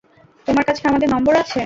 [0.47, 1.59] তোমার কাছে আমাদের নম্বর আছে।